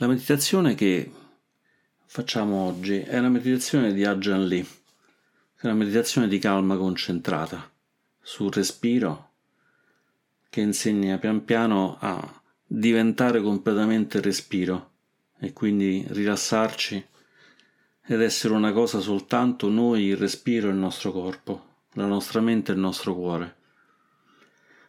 La 0.00 0.06
meditazione 0.06 0.76
che 0.76 1.10
facciamo 2.06 2.68
oggi 2.68 3.00
è 3.00 3.18
la 3.20 3.28
meditazione 3.28 3.92
di 3.92 4.04
Ajahn 4.04 4.46
Lee, 4.46 4.64
è 5.56 5.66
una 5.66 5.74
meditazione 5.74 6.28
di 6.28 6.38
calma 6.38 6.76
concentrata 6.76 7.68
sul 8.20 8.52
respiro 8.52 9.30
che 10.48 10.60
insegna 10.60 11.18
pian 11.18 11.44
piano 11.44 11.96
a 11.98 12.42
diventare 12.64 13.42
completamente 13.42 14.20
respiro 14.20 14.90
e 15.40 15.52
quindi 15.52 16.06
rilassarci 16.06 17.06
ed 18.06 18.22
essere 18.22 18.54
una 18.54 18.70
cosa 18.70 19.00
soltanto 19.00 19.68
noi, 19.68 20.04
il 20.04 20.16
respiro 20.16 20.68
e 20.68 20.70
il 20.70 20.76
nostro 20.76 21.10
corpo, 21.10 21.80
la 21.94 22.06
nostra 22.06 22.40
mente 22.40 22.70
e 22.70 22.76
il 22.76 22.80
nostro 22.80 23.16
cuore. 23.16 23.56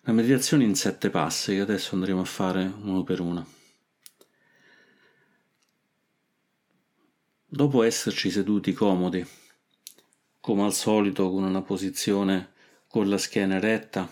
La 0.01 0.13
meditazione 0.13 0.65
in 0.65 0.75
sette 0.75 1.09
passi 1.09 1.55
che 1.55 1.61
adesso 1.61 1.95
andremo 1.95 2.21
a 2.21 2.25
fare 2.25 2.71
uno 2.83 3.03
per 3.03 3.21
uno. 3.21 3.57
Dopo 7.51 7.81
esserci 7.81 8.29
seduti 8.29 8.73
comodi, 8.73 9.25
come 10.39 10.65
al 10.65 10.71
solito 10.71 11.31
con 11.31 11.41
una 11.41 11.63
posizione 11.63 12.51
con 12.87 13.09
la 13.09 13.17
schiena 13.17 13.55
eretta, 13.55 14.07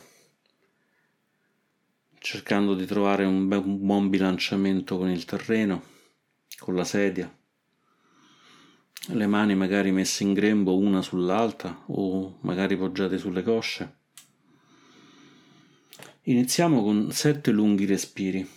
cercando 2.17 2.73
di 2.73 2.87
trovare 2.87 3.25
un, 3.25 3.47
buon 3.47 4.09
bilanciamento 4.09 4.97
con 4.97 5.11
il 5.11 5.23
terreno, 5.25 5.83
con 6.57 6.73
la 6.73 6.83
sedia, 6.83 7.31
le 9.09 9.27
mani 9.27 9.53
magari 9.53 9.91
messe 9.91 10.23
in 10.23 10.33
grembo 10.33 10.75
una 10.75 11.03
sull'altra 11.03 11.83
o 11.89 12.39
magari 12.41 12.75
poggiate 12.75 13.19
sulle 13.19 13.43
cosce. 13.43 13.97
Iniziamo 16.23 16.81
con 16.81 17.11
sette 17.11 17.51
lunghi 17.51 17.85
respiri, 17.85 18.49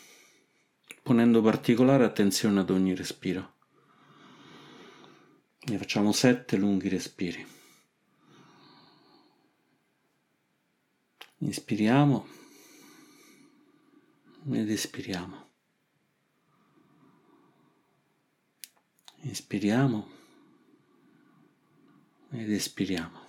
ponendo 1.02 1.42
particolare 1.42 2.04
attenzione 2.04 2.60
ad 2.60 2.70
ogni 2.70 2.94
respiro. 2.94 3.58
Ne 5.62 5.78
facciamo 5.78 6.12
sette 6.12 6.56
lunghi 6.56 6.88
respiri. 6.88 7.46
Inspiriamo 11.38 12.26
ed 14.50 14.70
espiriamo. 14.70 15.48
Inspiriamo 19.22 20.08
ed 22.30 22.50
espiriamo. 22.50 23.19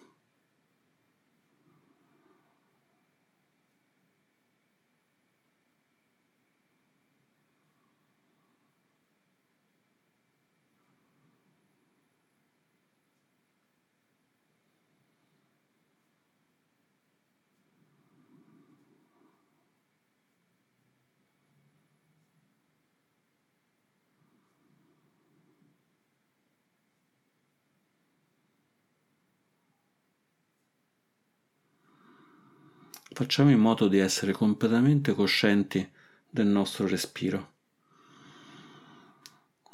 Facciamo 33.22 33.52
in 33.52 33.60
modo 33.60 33.88
di 33.88 34.00
essere 34.00 34.32
completamente 34.32 35.14
coscienti 35.14 35.88
del 36.28 36.48
nostro 36.48 36.88
respiro, 36.88 37.52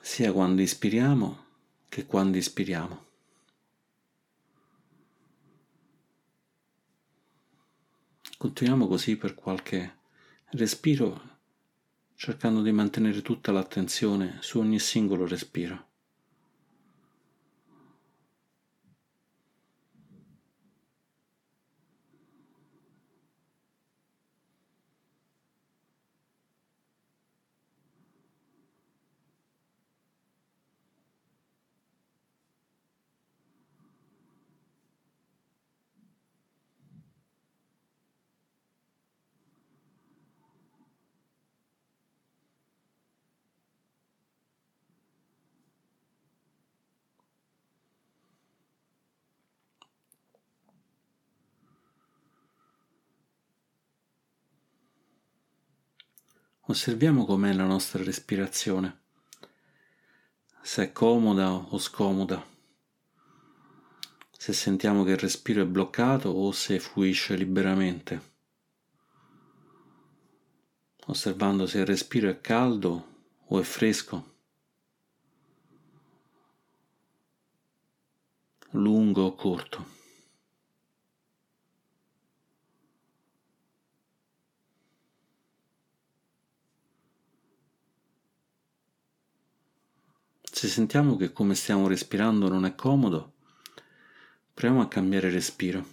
sia 0.01 0.33
quando 0.33 0.61
ispiriamo 0.61 1.45
che 1.87 2.05
quando 2.05 2.35
ispiriamo. 2.35 3.05
Continuiamo 8.37 8.85
così 8.85 9.15
per 9.15 9.33
qualche 9.33 9.99
respiro, 10.47 11.37
cercando 12.15 12.61
di 12.61 12.73
mantenere 12.73 13.21
tutta 13.21 13.53
l'attenzione 13.53 14.39
su 14.41 14.59
ogni 14.59 14.77
singolo 14.77 15.25
respiro. 15.25 15.86
Osserviamo 56.69 57.23
com'è 57.23 57.53
la 57.53 57.63
nostra 57.63 58.03
respirazione, 58.03 58.99
se 60.61 60.83
è 60.83 60.91
comoda 60.91 61.53
o 61.53 61.77
scomoda, 61.77 62.45
se 64.31 64.51
sentiamo 64.51 65.05
che 65.05 65.11
il 65.11 65.17
respiro 65.17 65.61
è 65.61 65.65
bloccato 65.65 66.27
o 66.27 66.51
se 66.51 66.79
fluisce 66.79 67.37
liberamente, 67.37 68.21
osservando 71.05 71.65
se 71.67 71.77
il 71.79 71.85
respiro 71.85 72.29
è 72.29 72.41
caldo 72.41 73.07
o 73.45 73.59
è 73.61 73.63
fresco, 73.63 74.35
lungo 78.71 79.23
o 79.23 79.35
corto. 79.35 79.96
Se 90.57 90.67
sentiamo 90.67 91.17
che 91.17 91.31
come 91.31 91.53
stiamo 91.53 91.87
respirando 91.87 92.49
non 92.49 92.65
è 92.65 92.73
comodo, 92.73 93.33
proviamo 94.55 94.81
a 94.81 94.87
cambiare 94.87 95.29
respiro, 95.29 95.85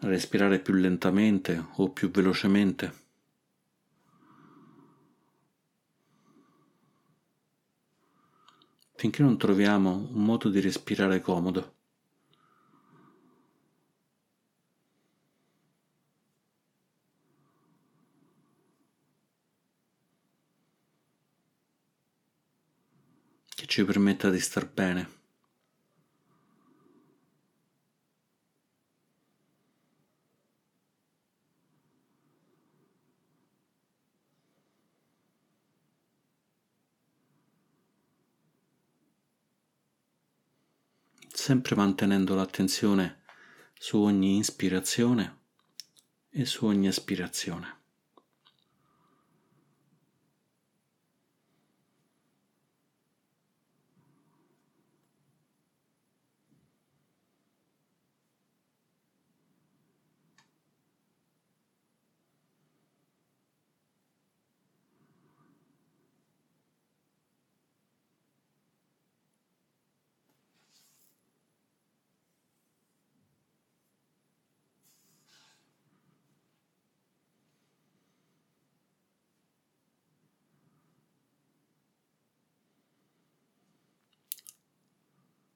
a 0.00 0.08
respirare 0.08 0.58
più 0.58 0.74
lentamente 0.74 1.64
o 1.76 1.90
più 1.92 2.10
velocemente. 2.10 2.92
finché 8.96 9.22
non 9.22 9.38
troviamo 9.38 10.08
un 10.12 10.24
modo 10.24 10.48
di 10.48 10.60
respirare 10.60 11.20
comodo. 11.20 11.81
Ci 23.72 23.86
permetta 23.86 24.28
di 24.28 24.38
star 24.38 24.68
bene. 24.68 25.20
sempre 41.32 41.74
mantenendo 41.74 42.34
l'attenzione 42.34 43.22
su 43.72 43.98
ogni 43.98 44.36
ispirazione 44.36 45.46
e 46.28 46.44
su 46.44 46.66
ogni 46.66 46.88
espirazione. 46.88 47.81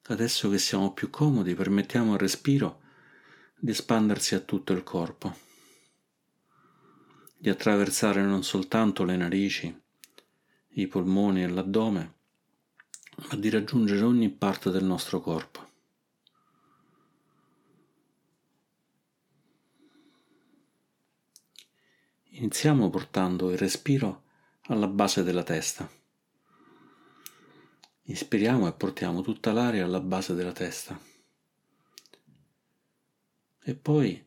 Adesso 0.08 0.48
che 0.50 0.58
siamo 0.58 0.92
più 0.92 1.10
comodi, 1.10 1.54
permettiamo 1.54 2.12
al 2.12 2.18
respiro 2.18 2.80
di 3.58 3.72
espandersi 3.72 4.36
a 4.36 4.40
tutto 4.40 4.72
il 4.72 4.84
corpo, 4.84 5.36
di 7.36 7.50
attraversare 7.50 8.22
non 8.22 8.44
soltanto 8.44 9.02
le 9.02 9.16
narici, 9.16 9.82
i 10.74 10.86
polmoni 10.86 11.42
e 11.42 11.48
l'addome, 11.48 12.14
ma 13.28 13.36
di 13.36 13.50
raggiungere 13.50 14.02
ogni 14.02 14.30
parte 14.30 14.70
del 14.70 14.84
nostro 14.84 15.20
corpo. 15.20 15.64
Iniziamo 22.28 22.90
portando 22.90 23.50
il 23.50 23.58
respiro 23.58 24.22
alla 24.66 24.86
base 24.86 25.24
della 25.24 25.42
testa. 25.42 25.90
Ispiriamo 28.08 28.68
e 28.68 28.72
portiamo 28.72 29.20
tutta 29.20 29.52
l'aria 29.52 29.84
alla 29.84 30.00
base 30.00 30.34
della 30.34 30.52
testa. 30.52 30.96
E 33.64 33.74
poi 33.74 34.24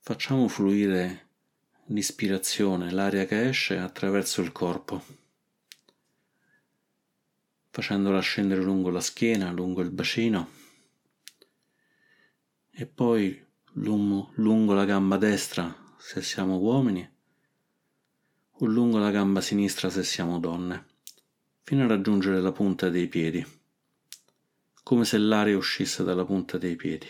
facciamo 0.00 0.46
fluire 0.48 1.28
l'ispirazione, 1.86 2.90
l'aria 2.90 3.24
che 3.24 3.48
esce 3.48 3.78
attraverso 3.78 4.42
il 4.42 4.52
corpo, 4.52 5.02
facendola 7.70 8.20
scendere 8.20 8.60
lungo 8.60 8.90
la 8.90 9.00
schiena, 9.00 9.50
lungo 9.50 9.80
il 9.80 9.90
bacino 9.90 10.50
e 12.70 12.84
poi 12.84 13.42
lungo, 13.72 14.32
lungo 14.34 14.74
la 14.74 14.84
gamba 14.84 15.16
destra 15.16 15.74
se 15.96 16.20
siamo 16.20 16.58
uomini 16.58 17.10
o 18.50 18.66
lungo 18.66 18.98
la 18.98 19.10
gamba 19.10 19.40
sinistra 19.40 19.88
se 19.88 20.04
siamo 20.04 20.38
donne 20.38 20.92
fino 21.64 21.84
a 21.84 21.86
raggiungere 21.86 22.42
la 22.42 22.52
punta 22.52 22.90
dei 22.90 23.08
piedi, 23.08 23.44
come 24.82 25.06
se 25.06 25.16
l'aria 25.16 25.56
uscisse 25.56 26.04
dalla 26.04 26.26
punta 26.26 26.58
dei 26.58 26.76
piedi. 26.76 27.06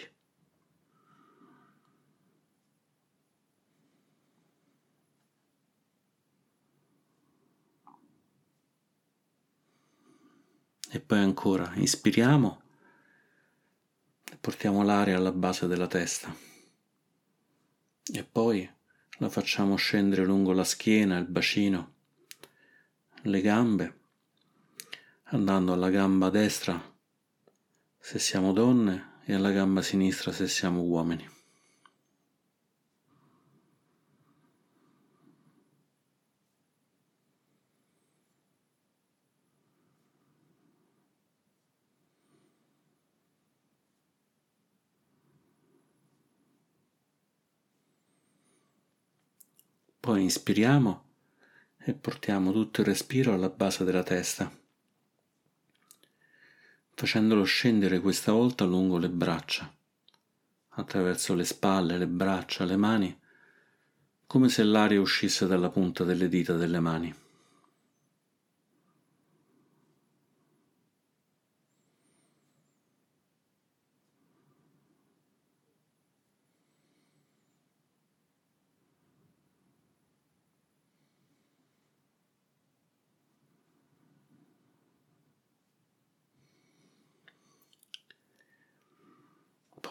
E 10.88 11.00
poi 11.00 11.18
ancora, 11.18 11.72
ispiriamo 11.74 12.62
e 14.30 14.36
portiamo 14.36 14.84
l'aria 14.84 15.16
alla 15.16 15.32
base 15.32 15.66
della 15.66 15.88
testa. 15.88 16.32
E 18.04 18.22
poi 18.22 18.70
la 19.18 19.28
facciamo 19.28 19.74
scendere 19.74 20.24
lungo 20.24 20.52
la 20.52 20.62
schiena, 20.62 21.18
il 21.18 21.26
bacino, 21.26 21.94
le 23.22 23.40
gambe 23.40 24.02
andando 25.34 25.72
alla 25.72 25.90
gamba 25.90 26.30
destra 26.30 26.80
se 27.98 28.18
siamo 28.20 28.52
donne 28.52 29.22
e 29.24 29.34
alla 29.34 29.50
gamba 29.50 29.82
sinistra 29.82 30.30
se 30.30 30.46
siamo 30.46 30.80
uomini. 30.82 31.28
Poi 49.98 50.22
inspiriamo 50.22 51.02
e 51.78 51.94
portiamo 51.94 52.52
tutto 52.52 52.82
il 52.82 52.86
respiro 52.86 53.32
alla 53.32 53.48
base 53.48 53.84
della 53.84 54.02
testa 54.02 54.63
facendolo 56.94 57.44
scendere 57.44 58.00
questa 58.00 58.32
volta 58.32 58.64
lungo 58.64 58.98
le 58.98 59.08
braccia, 59.08 59.72
attraverso 60.70 61.34
le 61.34 61.44
spalle, 61.44 61.98
le 61.98 62.06
braccia, 62.06 62.64
le 62.64 62.76
mani, 62.76 63.18
come 64.26 64.48
se 64.48 64.62
l'aria 64.62 65.00
uscisse 65.00 65.46
dalla 65.46 65.70
punta 65.70 66.04
delle 66.04 66.28
dita 66.28 66.54
delle 66.54 66.80
mani. 66.80 67.14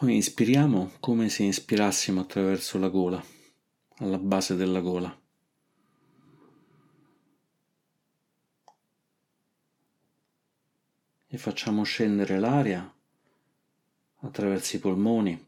Poi 0.03 0.15
inspiriamo 0.15 0.91
come 0.99 1.29
se 1.29 1.43
inspirassimo 1.43 2.19
attraverso 2.19 2.77
la 2.77 2.89
gola, 2.89 3.23
alla 3.99 4.17
base 4.17 4.57
della 4.57 4.81
gola. 4.81 5.17
E 11.25 11.37
facciamo 11.37 11.83
scendere 11.83 12.37
l'aria 12.37 12.93
attraverso 14.19 14.75
i 14.75 14.79
polmoni, 14.79 15.47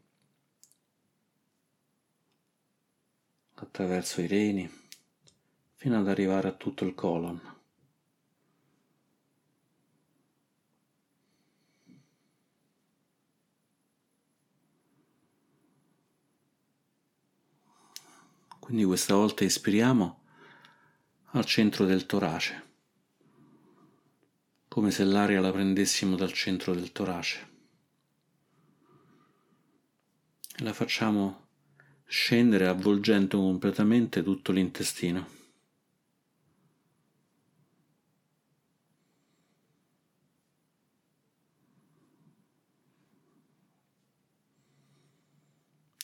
attraverso 3.56 4.22
i 4.22 4.26
reni, 4.26 4.66
fino 5.74 5.98
ad 5.98 6.08
arrivare 6.08 6.48
a 6.48 6.52
tutto 6.52 6.86
il 6.86 6.94
colon. 6.94 7.55
Quindi 18.66 18.82
questa 18.82 19.14
volta 19.14 19.44
ispiriamo 19.44 20.22
al 21.26 21.44
centro 21.44 21.86
del 21.86 22.04
torace, 22.04 22.64
come 24.66 24.90
se 24.90 25.04
l'aria 25.04 25.40
la 25.40 25.52
prendessimo 25.52 26.16
dal 26.16 26.32
centro 26.32 26.74
del 26.74 26.90
torace. 26.90 27.48
E 30.56 30.64
la 30.64 30.72
facciamo 30.72 31.46
scendere 32.06 32.66
avvolgendo 32.66 33.38
completamente 33.38 34.24
tutto 34.24 34.50
l'intestino. 34.50 35.28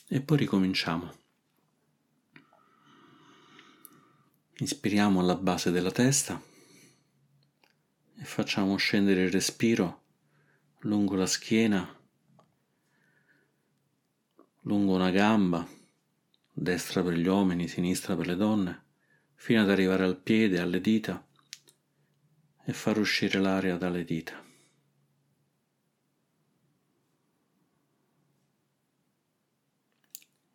E 0.07 0.21
poi 0.21 0.37
ricominciamo. 0.37 1.22
Inspiriamo 4.57 5.19
alla 5.19 5.35
base 5.35 5.71
della 5.71 5.89
testa 5.89 6.39
e 8.15 8.23
facciamo 8.23 8.75
scendere 8.75 9.23
il 9.23 9.31
respiro 9.31 10.03
lungo 10.81 11.15
la 11.15 11.25
schiena, 11.25 11.99
lungo 14.61 14.93
una 14.93 15.09
gamba, 15.09 15.67
destra 16.51 17.01
per 17.01 17.13
gli 17.13 17.25
uomini, 17.25 17.67
sinistra 17.67 18.15
per 18.15 18.27
le 18.27 18.35
donne, 18.35 18.83
fino 19.33 19.61
ad 19.61 19.71
arrivare 19.71 20.03
al 20.03 20.21
piede, 20.21 20.59
alle 20.59 20.81
dita 20.81 21.25
e 22.63 22.73
far 22.73 22.99
uscire 22.99 23.39
l'aria 23.39 23.75
dalle 23.77 24.05
dita. 24.05 24.39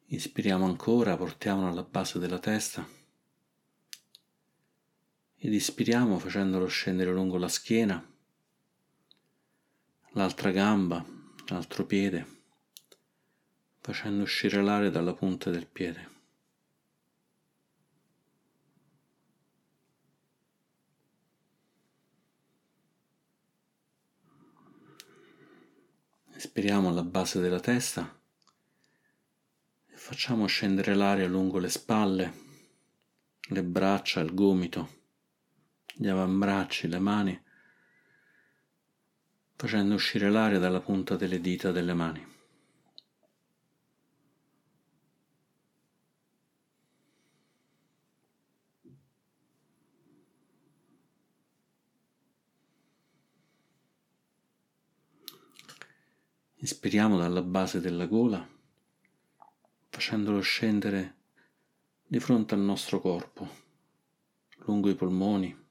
Ispiriamo 0.07 0.65
ancora, 0.65 1.17
portiamolo 1.17 1.67
alla 1.69 1.83
base 1.83 2.21
della 2.21 2.39
testa 2.39 2.98
ed 5.41 5.55
ispiriamo 5.55 6.19
facendolo 6.19 6.67
scendere 6.67 7.13
lungo 7.13 7.39
la 7.39 7.49
schiena, 7.49 8.05
l'altra 10.13 10.51
gamba, 10.51 11.05
l'altro 11.47 11.87
piede, 11.87 12.27
facendo 13.81 14.25
uscire 14.25 14.61
l'aria 14.61 14.91
dalla 14.91 15.15
punta 15.15 15.51
del 15.51 15.67
piede. 15.67 16.17
Espiriamo 26.35 26.89
alla 26.89 27.03
base 27.03 27.41
della 27.41 27.61
testa 27.61 28.21
e 29.87 29.97
facciamo 29.97 30.47
scendere 30.47 30.95
l'aria 30.95 31.29
lungo 31.29 31.59
le 31.59 31.69
spalle, 31.69 32.33
le 33.51 33.63
braccia, 33.63 34.21
il 34.21 34.35
gomito 34.35 34.98
gli 36.01 36.07
avambracci, 36.07 36.87
le 36.87 37.01
mani, 37.01 37.43
facendo 39.57 39.95
uscire 39.95 40.31
l'aria 40.31 40.61
dalla 40.61 40.81
punta 40.81 41.17
delle 41.17 41.41
dita 41.41 41.73
delle 41.73 41.93
mani. 41.93 42.25
Ispiriamo 56.61 57.19
dalla 57.19 57.43
base 57.43 57.81
della 57.81 58.07
gola, 58.07 58.49
facendolo 59.89 60.41
scendere 60.41 61.17
di 62.07 62.21
fronte 62.21 62.55
al 62.55 62.61
nostro 62.61 63.01
corpo, 63.01 63.49
lungo 64.59 64.89
i 64.91 64.95
polmoni, 64.95 65.67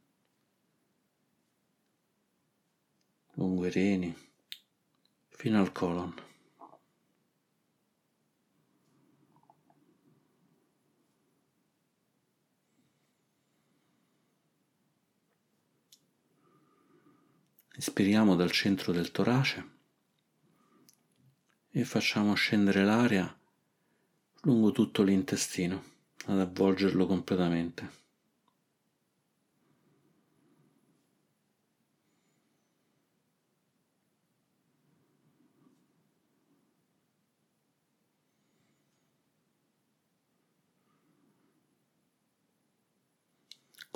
lungo 3.67 3.69
i 3.69 3.71
reni, 3.71 4.15
fino 5.29 5.59
al 5.59 5.71
colon. 5.71 6.13
Ispiriamo 17.75 18.35
dal 18.35 18.49
centro 18.51 18.91
del 18.91 19.11
torace 19.11 19.75
e 21.69 21.85
facciamo 21.85 22.33
scendere 22.33 22.83
l'aria 22.83 23.31
lungo 24.41 24.71
tutto 24.71 25.03
l'intestino 25.03 25.83
ad 26.25 26.39
avvolgerlo 26.39 27.05
completamente. 27.05 28.06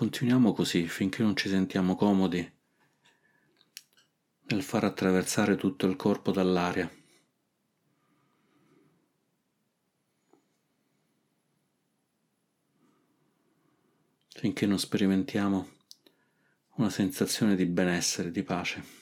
Continuiamo 0.02 0.52
così 0.54 0.88
finché 0.88 1.22
non 1.22 1.36
ci 1.36 1.48
sentiamo 1.48 1.96
comodi 1.96 2.52
nel 4.46 4.64
far 4.64 4.84
attraversare 4.84 5.56
tutto 5.56 5.86
il 5.86 5.96
corpo 5.96 6.32
dall'aria. 6.32 6.92
finché 14.34 14.66
non 14.66 14.80
sperimentiamo 14.80 15.70
una 16.78 16.90
sensazione 16.90 17.56
di 17.56 17.68
benessere, 17.68 18.32
di 18.32 18.42
pace. 18.42 19.01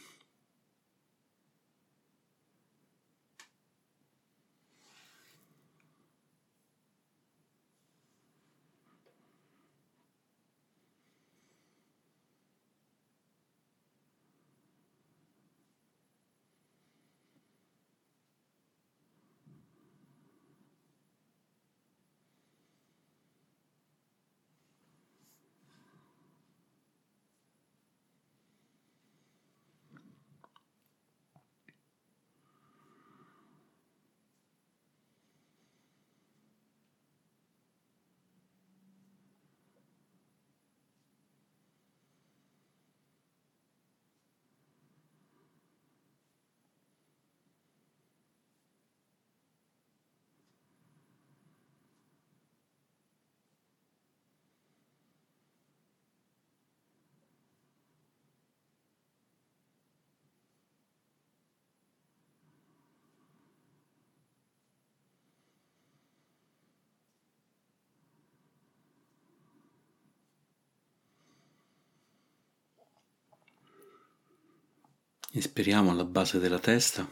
Ispiriamo 75.32 75.92
alla 75.92 76.06
base 76.06 76.40
della 76.40 76.58
testa 76.58 77.08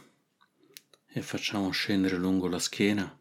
e 1.06 1.22
facciamo 1.22 1.70
scendere 1.70 2.16
lungo 2.16 2.48
la 2.48 2.58
schiena, 2.58 3.16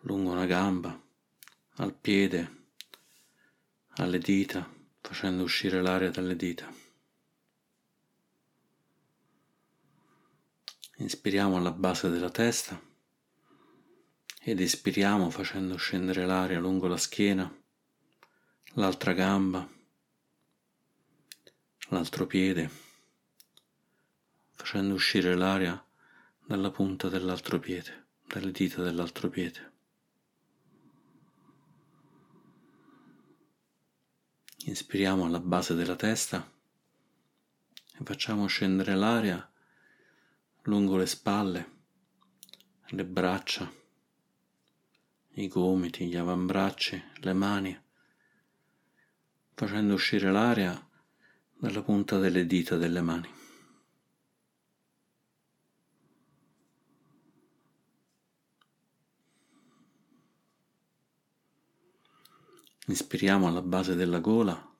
lungo 0.00 0.32
una 0.32 0.46
gamba, 0.46 1.00
al 1.76 1.94
piede, 1.94 2.64
alle 3.98 4.18
dita, 4.18 4.68
facendo 5.00 5.44
uscire 5.44 5.80
l'aria 5.80 6.10
dalle 6.10 6.34
dita. 6.34 6.74
Inspiriamo 10.96 11.56
alla 11.56 11.70
base 11.70 12.10
della 12.10 12.30
testa 12.30 12.80
ed 14.40 14.60
espiriamo 14.60 15.30
facendo 15.30 15.76
scendere 15.76 16.26
l'aria 16.26 16.58
lungo 16.58 16.88
la 16.88 16.96
schiena, 16.96 17.48
l'altra 18.72 19.12
gamba, 19.12 19.70
l'altro 21.90 22.26
piede 22.26 22.90
facendo 24.72 24.94
uscire 24.94 25.34
l'aria 25.34 25.86
dalla 26.46 26.70
punta 26.70 27.10
dell'altro 27.10 27.58
piede, 27.58 28.06
dalle 28.26 28.52
dita 28.52 28.82
dell'altro 28.82 29.28
piede. 29.28 29.70
Inspiriamo 34.64 35.26
alla 35.26 35.40
base 35.40 35.74
della 35.74 35.94
testa 35.94 36.50
e 37.98 38.02
facciamo 38.02 38.46
scendere 38.46 38.94
l'aria 38.94 39.46
lungo 40.62 40.96
le 40.96 41.06
spalle, 41.06 41.70
le 42.86 43.04
braccia, 43.04 43.70
i 45.32 45.48
gomiti, 45.48 46.06
gli 46.06 46.16
avambracci, 46.16 47.02
le 47.16 47.32
mani, 47.34 47.78
facendo 49.52 49.92
uscire 49.92 50.32
l'aria 50.32 50.88
dalla 51.58 51.82
punta 51.82 52.16
delle 52.18 52.46
dita 52.46 52.78
delle 52.78 53.02
mani. 53.02 53.40
Inspiriamo 62.86 63.46
alla 63.46 63.62
base 63.62 63.94
della 63.94 64.18
gola 64.18 64.70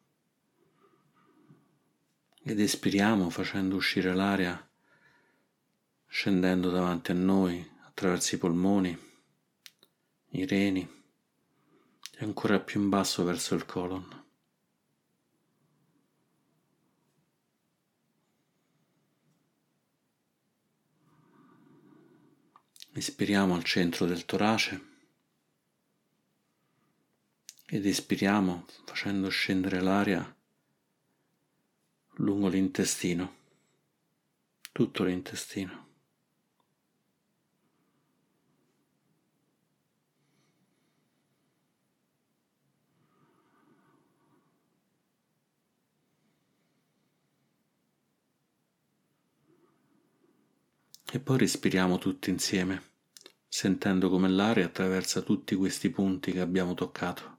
ed 2.43 2.59
espiriamo 2.59 3.31
facendo 3.31 3.77
uscire 3.77 4.13
l'aria 4.13 4.69
scendendo 6.09 6.69
davanti 6.71 7.13
a 7.13 7.15
noi 7.15 7.67
attraverso 7.85 8.35
i 8.35 8.39
polmoni, 8.39 8.99
i 10.31 10.45
reni 10.45 11.05
e 12.19 12.25
ancora 12.25 12.59
più 12.59 12.81
in 12.81 12.89
basso 12.89 13.23
verso 13.23 13.55
il 13.55 13.65
colon. 13.65 14.25
Ispiriamo 22.95 23.55
al 23.55 23.65
centro 23.65 24.05
del 24.07 24.27
torace 24.27 24.92
ed 27.75 27.87
espiriamo 27.87 28.67
facendo 28.85 29.31
scendere 29.31 29.81
l'aria 29.81 30.37
lungo 32.17 32.49
l'intestino, 32.49 33.35
tutto 34.73 35.05
l'intestino. 35.05 35.87
E 51.11 51.21
poi 51.21 51.39
respiriamo 51.39 51.97
tutti 51.97 52.29
insieme, 52.29 52.83
sentendo 53.49 54.11
come 54.11 54.29
l'aria 54.29 54.67
attraversa 54.67 55.23
tutti 55.23 55.55
questi 55.55 55.89
punti 55.89 56.33
che 56.33 56.41
abbiamo 56.41 56.75
toccato. 56.75 57.32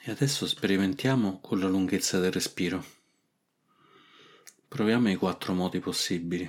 E 0.00 0.12
adesso 0.12 0.46
sperimentiamo 0.46 1.40
con 1.40 1.58
la 1.58 1.66
lunghezza 1.66 2.20
del 2.20 2.30
respiro. 2.30 2.84
Proviamo 4.68 5.10
i 5.10 5.16
quattro 5.16 5.54
modi 5.54 5.80
possibili. 5.80 6.48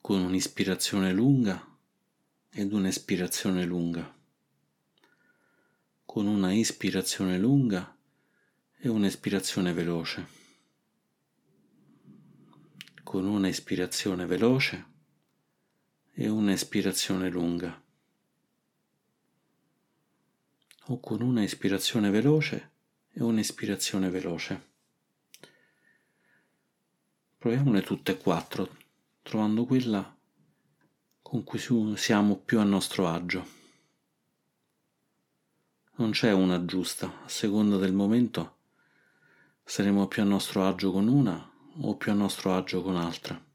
Con 0.00 0.20
un'ispirazione 0.20 1.12
lunga 1.12 1.76
ed 2.48 2.72
un'espirazione 2.72 3.64
lunga. 3.64 4.16
Con 6.04 6.26
una 6.26 6.52
ispirazione 6.52 7.36
lunga 7.38 7.96
e 8.76 8.88
un'espirazione 8.88 9.72
veloce. 9.72 10.26
Con 13.02 13.26
una 13.26 13.48
ispirazione 13.48 14.26
veloce 14.26 14.86
e 16.12 16.28
un'espirazione 16.28 17.28
lunga 17.28 17.86
o 20.90 21.00
con 21.00 21.22
una 21.22 21.42
ispirazione 21.42 22.10
veloce 22.10 22.70
e 23.12 23.22
un'espirazione 23.22 24.10
veloce. 24.10 24.66
Proviamole 27.38 27.82
tutte 27.82 28.12
e 28.12 28.16
quattro, 28.18 28.76
trovando 29.22 29.64
quella 29.64 30.16
con 31.20 31.44
cui 31.44 31.60
siamo 31.96 32.36
più 32.36 32.58
a 32.58 32.64
nostro 32.64 33.06
agio. 33.06 33.56
Non 35.96 36.10
c'è 36.12 36.32
una 36.32 36.64
giusta, 36.64 37.22
a 37.24 37.28
seconda 37.28 37.76
del 37.76 37.92
momento 37.92 38.56
saremo 39.64 40.06
più 40.06 40.22
a 40.22 40.24
nostro 40.24 40.66
agio 40.66 40.90
con 40.90 41.08
una 41.08 41.52
o 41.80 41.96
più 41.96 42.10
a 42.10 42.14
nostro 42.14 42.54
agio 42.54 42.82
con 42.82 42.96
altra. 42.96 43.47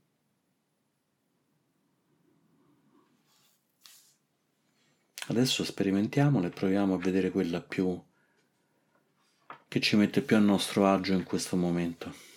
Adesso 5.28 5.64
sperimentiamolo 5.64 6.48
e 6.48 6.50
proviamo 6.50 6.96
a 6.96 6.98
vedere 6.98 7.32
quella 7.32 7.62
più 7.62 8.00
che 9.68 9.80
ci 9.80 9.96
mette 9.96 10.22
più 10.22 10.36
a 10.36 10.40
nostro 10.40 10.86
agio 10.86 11.14
in 11.14 11.24
questo 11.24 11.56
momento. 11.56 12.33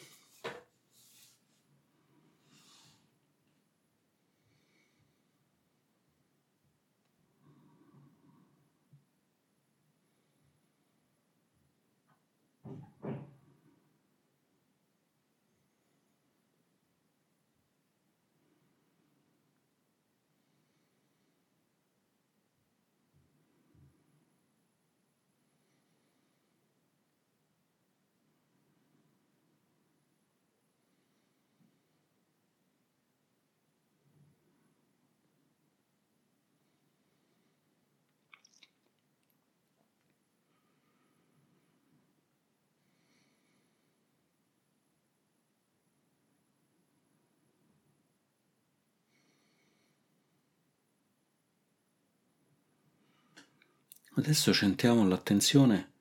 Adesso 54.18 54.54
centriamo 54.54 55.06
l'attenzione 55.06 55.92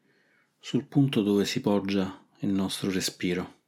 sul 0.57 0.85
punto 0.85 1.21
dove 1.21 1.43
si 1.43 1.59
poggia 1.59 2.25
il 2.39 2.49
nostro 2.49 2.89
respiro. 2.89 3.63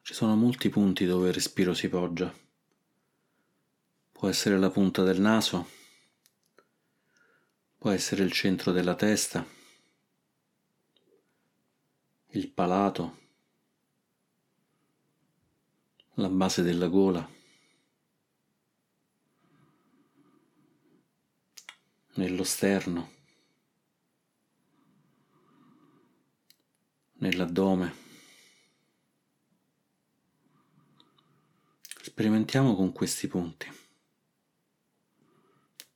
Ci 0.00 0.14
sono 0.14 0.36
molti 0.36 0.68
punti 0.68 1.04
dove 1.04 1.28
il 1.28 1.34
respiro 1.34 1.74
si 1.74 1.88
poggia. 1.88 2.32
Può 4.12 4.28
essere 4.28 4.56
la 4.56 4.70
punta 4.70 5.02
del 5.02 5.20
naso, 5.20 5.68
può 7.76 7.90
essere 7.90 8.22
il 8.22 8.30
centro 8.30 8.70
della 8.70 8.94
testa, 8.94 9.44
il 12.28 12.48
palato, 12.50 13.18
la 16.14 16.28
base 16.28 16.62
della 16.62 16.86
gola. 16.86 17.38
Nello 22.20 22.44
sterno, 22.44 23.10
nell'addome. 27.14 27.94
Sperimentiamo 32.02 32.74
con 32.74 32.92
questi 32.92 33.26
punti, 33.26 33.66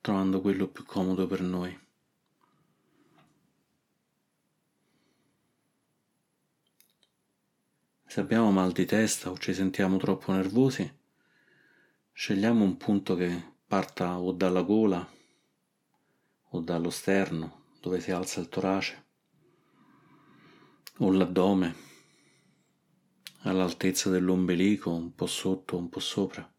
trovando 0.01 0.41
quello 0.41 0.67
più 0.67 0.83
comodo 0.83 1.27
per 1.27 1.41
noi. 1.41 1.79
Se 8.07 8.19
abbiamo 8.19 8.49
mal 8.49 8.71
di 8.71 8.85
testa 8.85 9.29
o 9.29 9.37
ci 9.37 9.53
sentiamo 9.53 9.97
troppo 9.97 10.31
nervosi, 10.31 10.91
scegliamo 12.13 12.63
un 12.63 12.77
punto 12.77 13.15
che 13.15 13.57
parta 13.67 14.17
o 14.19 14.31
dalla 14.31 14.63
gola 14.63 15.14
o 16.55 16.61
dallo 16.61 16.89
sterno 16.89 17.63
dove 17.81 17.99
si 17.99 18.11
alza 18.11 18.39
il 18.39 18.49
torace 18.49 19.03
o 20.99 21.11
l'addome 21.11 21.83
all'altezza 23.41 24.09
dell'ombelico, 24.09 24.91
un 24.91 25.13
po' 25.13 25.27
sotto, 25.27 25.77
un 25.77 25.89
po' 25.89 25.99
sopra. 25.99 26.49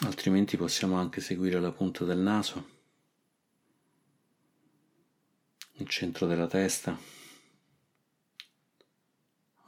Altrimenti 0.00 0.56
possiamo 0.56 0.96
anche 0.96 1.20
seguire 1.20 1.60
la 1.60 1.70
punta 1.70 2.04
del 2.04 2.18
naso, 2.18 2.68
il 5.74 5.88
centro 5.88 6.26
della 6.26 6.46
testa, 6.46 6.98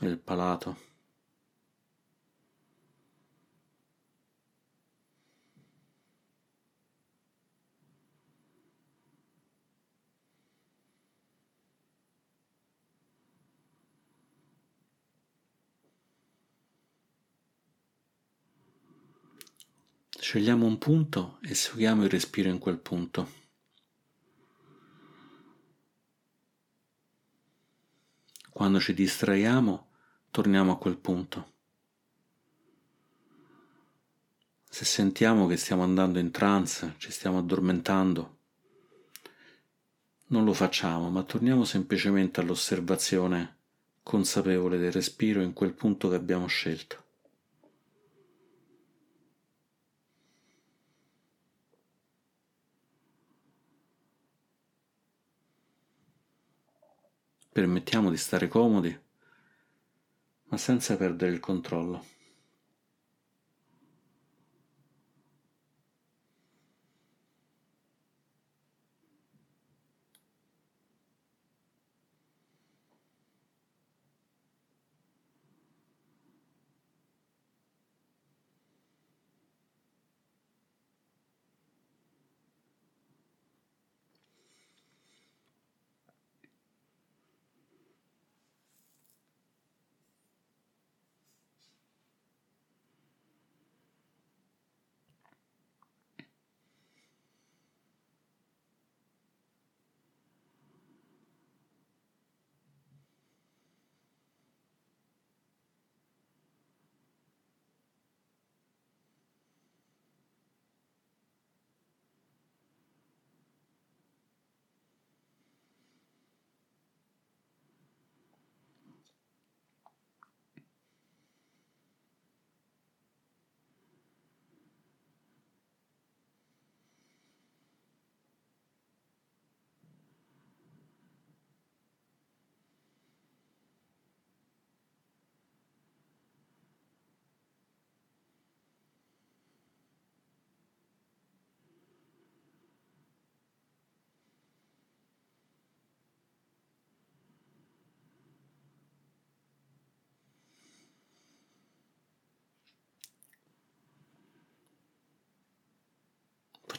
il 0.00 0.18
palato. 0.18 0.88
Scegliamo 20.28 20.66
un 20.66 20.76
punto 20.76 21.38
e 21.40 21.54
seguiamo 21.54 22.04
il 22.04 22.10
respiro 22.10 22.50
in 22.50 22.58
quel 22.58 22.76
punto. 22.76 23.32
Quando 28.50 28.78
ci 28.78 28.92
distraiamo, 28.92 29.88
torniamo 30.30 30.72
a 30.72 30.76
quel 30.76 30.98
punto. 30.98 31.52
Se 34.68 34.84
sentiamo 34.84 35.46
che 35.46 35.56
stiamo 35.56 35.82
andando 35.82 36.18
in 36.18 36.30
trance, 36.30 36.96
ci 36.98 37.10
stiamo 37.10 37.38
addormentando, 37.38 38.38
non 40.26 40.44
lo 40.44 40.52
facciamo, 40.52 41.08
ma 41.08 41.22
torniamo 41.22 41.64
semplicemente 41.64 42.40
all'osservazione 42.40 43.56
consapevole 44.02 44.76
del 44.76 44.92
respiro 44.92 45.40
in 45.40 45.54
quel 45.54 45.72
punto 45.72 46.10
che 46.10 46.16
abbiamo 46.16 46.46
scelto. 46.48 47.06
Permettiamo 57.58 58.08
di 58.08 58.16
stare 58.16 58.46
comodi, 58.46 58.96
ma 60.44 60.56
senza 60.56 60.96
perdere 60.96 61.32
il 61.32 61.40
controllo. 61.40 62.04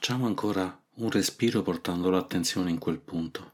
Facciamo 0.09 0.25
ancora 0.25 0.83
un 0.95 1.11
respiro 1.11 1.61
portando 1.61 2.09
l'attenzione 2.09 2.71
in 2.71 2.79
quel 2.79 2.99
punto. 2.99 3.53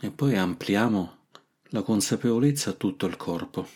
E 0.00 0.08
poi 0.12 0.36
ampliamo 0.36 1.24
la 1.70 1.82
consapevolezza 1.82 2.70
a 2.70 2.74
tutto 2.74 3.06
il 3.06 3.16
corpo, 3.16 3.68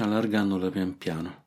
allargandola 0.00 0.68
pian 0.68 0.98
piano. 0.98 1.44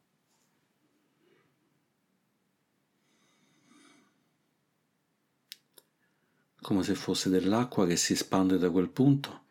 come 6.59 6.81
se 6.81 6.95
fosse 6.95 7.29
dell'acqua 7.29 7.85
che 7.85 7.97
si 7.97 8.13
espande 8.13 8.57
da 8.57 8.71
quel 8.71 8.87
punto 8.87 9.42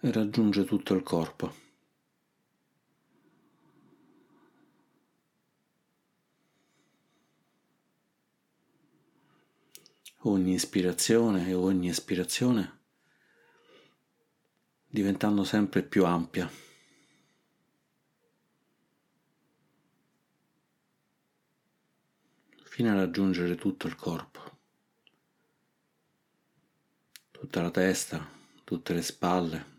e 0.00 0.12
raggiunge 0.12 0.64
tutto 0.64 0.94
il 0.94 1.02
corpo. 1.02 1.66
Ogni 10.22 10.52
ispirazione 10.52 11.48
e 11.48 11.54
ogni 11.54 11.88
espirazione 11.88 12.76
diventando 14.86 15.44
sempre 15.44 15.82
più 15.82 16.04
ampia. 16.04 16.66
fino 22.78 22.92
a 22.92 22.94
raggiungere 22.94 23.56
tutto 23.56 23.88
il 23.88 23.96
corpo, 23.96 24.58
tutta 27.32 27.60
la 27.60 27.72
testa, 27.72 28.24
tutte 28.62 28.92
le 28.94 29.02
spalle 29.02 29.77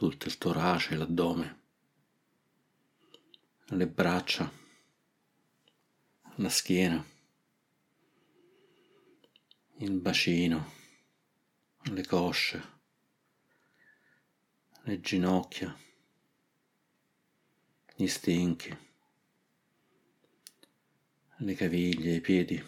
tutto 0.00 0.28
il 0.28 0.38
torace, 0.38 0.96
l'addome, 0.96 1.60
le 3.66 3.86
braccia, 3.86 4.50
la 6.36 6.48
schiena, 6.48 7.04
il 9.76 10.00
bacino, 10.00 10.72
le 11.82 12.06
cosce, 12.06 12.62
le 14.84 15.00
ginocchia, 15.02 15.78
gli 17.94 18.06
stinchi, 18.06 18.74
le 21.36 21.54
caviglie, 21.54 22.14
i 22.14 22.20
piedi, 22.22 22.64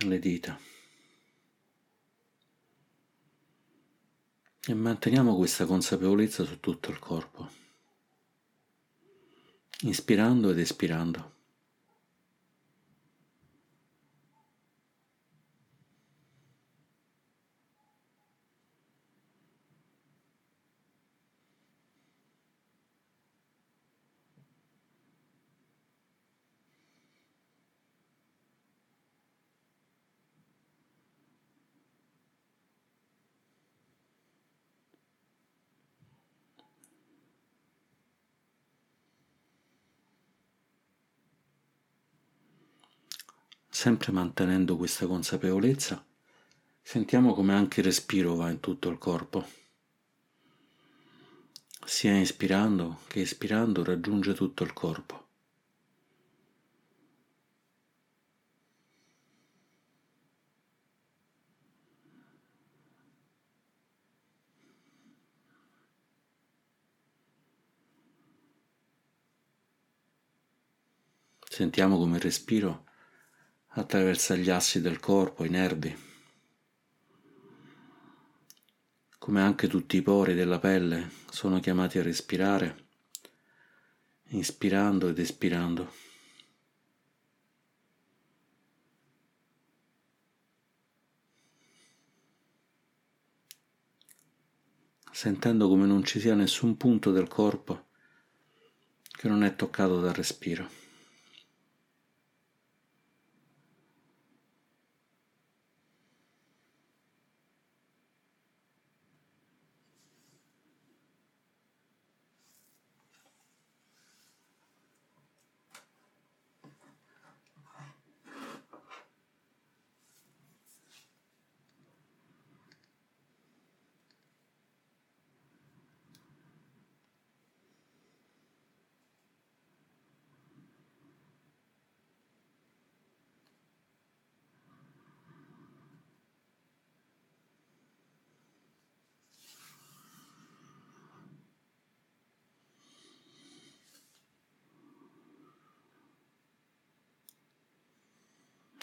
le 0.00 0.18
dita. 0.18 0.77
E 4.70 4.74
manteniamo 4.74 5.34
questa 5.34 5.64
consapevolezza 5.64 6.44
su 6.44 6.60
tutto 6.60 6.90
il 6.90 6.98
corpo, 6.98 7.48
inspirando 9.82 10.50
ed 10.50 10.58
espirando. 10.58 11.36
Sempre 43.88 44.12
mantenendo 44.12 44.76
questa 44.76 45.06
consapevolezza, 45.06 46.04
sentiamo 46.82 47.32
come 47.32 47.54
anche 47.54 47.80
il 47.80 47.86
respiro 47.86 48.34
va 48.34 48.50
in 48.50 48.60
tutto 48.60 48.90
il 48.90 48.98
corpo. 48.98 49.46
Sia 51.86 52.12
inspirando 52.12 53.00
che 53.06 53.22
espirando 53.22 53.82
raggiunge 53.82 54.34
tutto 54.34 54.62
il 54.62 54.74
corpo. 54.74 55.26
Sentiamo 71.48 71.96
come 71.96 72.16
il 72.16 72.22
respiro 72.22 72.87
attraversa 73.68 74.34
gli 74.34 74.50
assi 74.50 74.80
del 74.80 74.98
corpo, 74.98 75.44
i 75.44 75.50
nervi, 75.50 75.96
come 79.18 79.42
anche 79.42 79.68
tutti 79.68 79.96
i 79.98 80.02
pori 80.02 80.34
della 80.34 80.58
pelle 80.58 81.10
sono 81.30 81.60
chiamati 81.60 81.98
a 81.98 82.02
respirare, 82.02 82.86
inspirando 84.28 85.08
ed 85.08 85.18
espirando. 85.18 86.06
sentendo 95.18 95.66
come 95.66 95.84
non 95.84 96.04
ci 96.04 96.20
sia 96.20 96.36
nessun 96.36 96.76
punto 96.76 97.10
del 97.10 97.26
corpo 97.26 97.86
che 99.10 99.26
non 99.26 99.42
è 99.42 99.56
toccato 99.56 100.00
dal 100.00 100.14
respiro. 100.14 100.87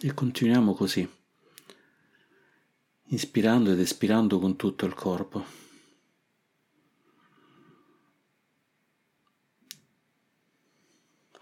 E 0.06 0.14
continuiamo 0.14 0.76
così, 0.76 1.10
inspirando 3.06 3.72
ed 3.72 3.80
espirando 3.80 4.38
con 4.38 4.56
tutto 4.56 4.86
il 4.86 4.94
corpo. 4.94 5.44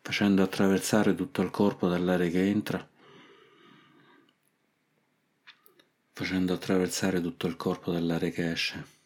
Facendo 0.01 0.43
attraversare 0.43 1.13
tutto 1.13 1.41
il 1.41 1.49
corpo 1.49 1.89
dall'aria 1.89 2.29
che 2.29 2.47
entra, 2.47 2.89
facendo 6.13 6.53
attraversare 6.53 7.19
tutto 7.19 7.47
il 7.47 7.57
corpo 7.57 7.91
dall'aria 7.91 8.29
che 8.29 8.49
esce. 8.49 9.02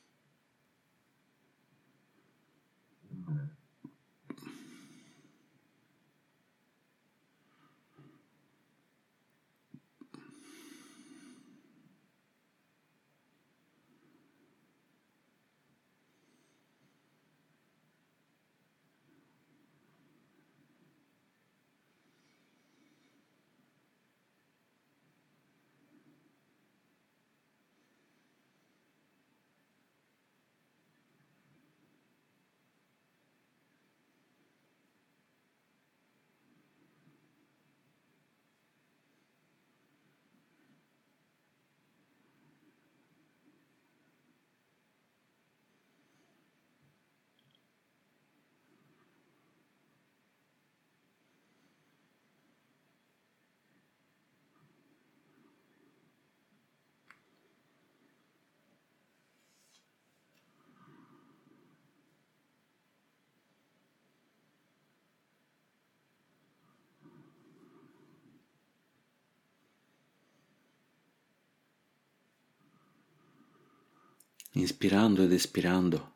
Inspirando 74.59 75.23
ed 75.23 75.31
espirando, 75.31 76.15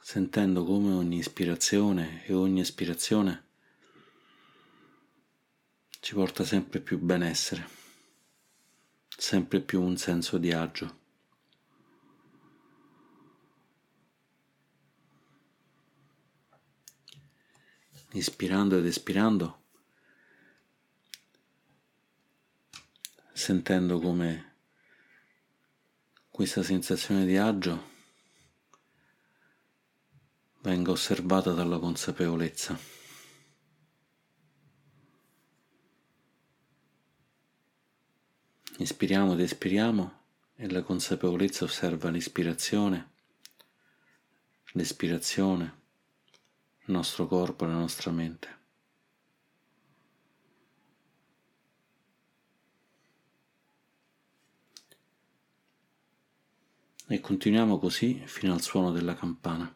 sentendo 0.00 0.64
come 0.64 0.92
ogni 0.92 1.18
ispirazione 1.18 2.24
e 2.26 2.34
ogni 2.34 2.60
espirazione 2.60 3.44
ci 6.00 6.12
porta 6.12 6.44
sempre 6.44 6.80
più 6.80 6.98
benessere, 6.98 7.66
sempre 9.08 9.60
più 9.60 9.80
un 9.80 9.96
senso 9.96 10.36
di 10.36 10.52
agio. 10.52 11.02
Ispirando 18.10 18.76
ed 18.76 18.84
espirando, 18.84 19.62
sentendo 23.32 23.98
come 23.98 24.53
questa 26.34 26.64
sensazione 26.64 27.26
di 27.26 27.36
agio 27.36 27.90
venga 30.62 30.90
osservata 30.90 31.52
dalla 31.52 31.78
consapevolezza. 31.78 32.76
Ispiriamo 38.78 39.34
ed 39.34 39.40
espiriamo 39.42 40.22
e 40.56 40.68
la 40.68 40.82
consapevolezza 40.82 41.66
osserva 41.66 42.10
l'ispirazione, 42.10 43.12
l'espirazione, 44.72 45.82
il 46.86 46.92
nostro 46.92 47.28
corpo, 47.28 47.64
la 47.64 47.74
nostra 47.74 48.10
mente. 48.10 48.63
E 57.06 57.20
continuiamo 57.20 57.78
così 57.78 58.22
fino 58.24 58.54
al 58.54 58.62
suono 58.62 58.90
della 58.90 59.14
campana. 59.14 59.70